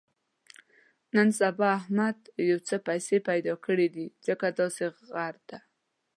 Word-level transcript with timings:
نن 1.15 1.29
سبا 1.39 1.67
احمد 1.79 2.17
یو 2.49 2.59
څه 2.67 2.75
پیسې 2.87 3.17
پیدا 3.29 3.53
کړې 3.65 3.87
دي، 3.95 4.05
ځکه 4.27 4.45
داسې 4.59 4.85
غره 5.11 5.41
دی. 5.49 5.59